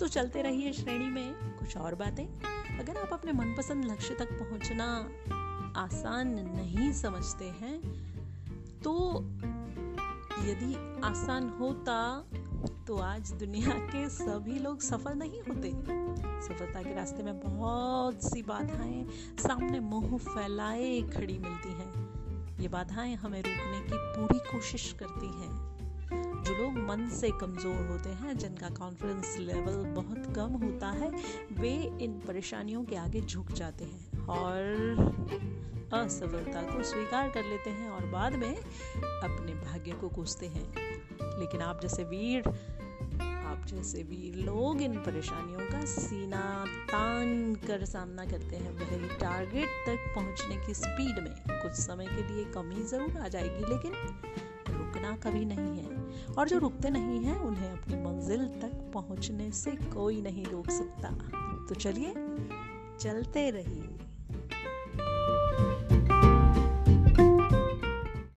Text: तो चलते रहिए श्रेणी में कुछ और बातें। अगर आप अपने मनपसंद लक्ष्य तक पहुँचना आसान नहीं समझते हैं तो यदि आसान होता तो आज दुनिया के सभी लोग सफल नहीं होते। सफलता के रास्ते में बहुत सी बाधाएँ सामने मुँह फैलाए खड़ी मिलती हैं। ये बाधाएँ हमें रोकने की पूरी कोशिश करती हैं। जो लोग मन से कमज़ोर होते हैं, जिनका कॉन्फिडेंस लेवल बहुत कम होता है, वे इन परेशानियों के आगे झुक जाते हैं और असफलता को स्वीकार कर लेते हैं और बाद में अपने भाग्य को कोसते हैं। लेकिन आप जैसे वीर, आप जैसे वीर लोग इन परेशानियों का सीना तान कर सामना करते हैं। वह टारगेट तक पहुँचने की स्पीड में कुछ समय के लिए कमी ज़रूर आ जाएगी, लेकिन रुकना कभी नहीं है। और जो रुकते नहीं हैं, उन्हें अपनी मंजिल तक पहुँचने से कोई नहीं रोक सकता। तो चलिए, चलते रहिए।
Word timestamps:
तो 0.00 0.08
चलते 0.08 0.42
रहिए 0.42 0.72
श्रेणी 0.72 1.06
में 1.06 1.56
कुछ 1.58 1.76
और 1.76 1.94
बातें। 1.94 2.24
अगर 2.78 2.96
आप 2.96 3.12
अपने 3.12 3.32
मनपसंद 3.32 3.84
लक्ष्य 3.84 4.14
तक 4.14 4.32
पहुँचना 4.32 4.84
आसान 5.76 6.28
नहीं 6.48 6.92
समझते 6.92 7.44
हैं 7.44 7.78
तो 8.82 8.94
यदि 10.44 10.74
आसान 11.04 11.48
होता 11.48 12.24
तो 12.86 12.96
आज 12.96 13.32
दुनिया 13.32 13.70
के 13.70 14.08
सभी 14.08 14.58
लोग 14.58 14.80
सफल 14.80 15.14
नहीं 15.14 15.40
होते। 15.40 15.70
सफलता 16.48 16.82
के 16.82 16.94
रास्ते 16.94 17.22
में 17.22 17.40
बहुत 17.40 18.22
सी 18.22 18.42
बाधाएँ 18.42 19.06
सामने 19.38 19.80
मुँह 19.80 20.16
फैलाए 20.18 21.00
खड़ी 21.02 21.38
मिलती 21.38 21.72
हैं। 21.72 22.58
ये 22.60 22.68
बाधाएँ 22.68 23.14
हमें 23.14 23.42
रोकने 23.42 23.80
की 23.80 23.96
पूरी 23.96 24.38
कोशिश 24.38 24.92
करती 24.92 25.26
हैं। 25.26 25.77
जो 26.48 26.54
लोग 26.54 26.76
मन 26.78 27.08
से 27.10 27.30
कमज़ोर 27.30 27.86
होते 27.86 28.10
हैं, 28.10 28.36
जिनका 28.38 28.68
कॉन्फिडेंस 28.68 29.36
लेवल 29.38 29.74
बहुत 29.94 30.34
कम 30.36 30.52
होता 30.62 30.90
है, 30.90 31.10
वे 31.52 31.72
इन 32.00 32.12
परेशानियों 32.26 32.84
के 32.84 32.96
आगे 32.96 33.20
झुक 33.20 33.50
जाते 33.52 33.84
हैं 33.84 34.26
और 34.26 34.56
असफलता 35.94 36.62
को 36.62 36.82
स्वीकार 36.82 37.28
कर 37.28 37.44
लेते 37.44 37.70
हैं 37.70 37.90
और 37.90 38.06
बाद 38.06 38.32
में 38.32 38.56
अपने 38.56 39.54
भाग्य 39.54 39.92
को 39.92 40.08
कोसते 40.08 40.46
हैं। 40.46 40.66
लेकिन 41.40 41.60
आप 41.60 41.80
जैसे 41.82 42.04
वीर, 42.04 42.48
आप 42.48 43.66
जैसे 43.66 44.02
वीर 44.02 44.34
लोग 44.46 44.82
इन 44.82 44.96
परेशानियों 44.96 45.70
का 45.70 45.84
सीना 45.84 46.64
तान 46.90 47.54
कर 47.66 47.84
सामना 47.84 48.24
करते 48.24 48.56
हैं। 48.56 48.72
वह 48.72 49.16
टारगेट 49.16 49.68
तक 49.86 50.12
पहुँचने 50.14 50.66
की 50.66 50.74
स्पीड 50.74 51.18
में 51.18 51.34
कुछ 51.50 51.72
समय 51.72 52.06
के 52.06 52.34
लिए 52.34 52.44
कमी 52.44 52.82
ज़रूर 52.82 53.20
आ 53.20 53.28
जाएगी, 53.28 53.74
लेकिन 53.74 53.92
रुकना 55.08 55.30
कभी 55.30 55.44
नहीं 55.44 55.82
है। 55.82 55.88
और 56.38 56.48
जो 56.48 56.58
रुकते 56.58 56.90
नहीं 56.90 57.24
हैं, 57.24 57.38
उन्हें 57.38 57.70
अपनी 57.70 57.94
मंजिल 57.94 58.44
तक 58.46 58.90
पहुँचने 58.94 59.50
से 59.50 59.70
कोई 59.70 60.22
नहीं 60.22 60.44
रोक 60.44 60.70
सकता। 60.70 61.10
तो 61.68 61.74
चलिए, 61.74 62.14
चलते 63.00 63.50
रहिए। 63.50 64.07